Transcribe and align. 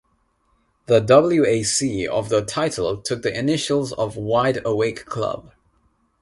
The 0.87 0.99
"wac" 0.99 2.07
of 2.11 2.29
the 2.29 2.41
title 2.43 2.97
took 2.97 3.21
the 3.21 3.37
initials 3.37 3.93
of 3.93 4.17
"Wide 4.17 4.65
Awake 4.65 5.05
Club". 5.05 5.51